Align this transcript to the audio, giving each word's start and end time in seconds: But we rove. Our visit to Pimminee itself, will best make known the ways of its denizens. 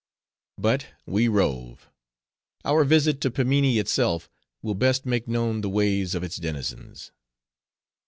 But 0.57 0.87
we 1.05 1.27
rove. 1.27 1.87
Our 2.65 2.83
visit 2.83 3.21
to 3.21 3.29
Pimminee 3.29 3.77
itself, 3.77 4.31
will 4.63 4.73
best 4.73 5.05
make 5.05 5.27
known 5.27 5.61
the 5.61 5.69
ways 5.69 6.15
of 6.15 6.23
its 6.23 6.37
denizens. 6.37 7.11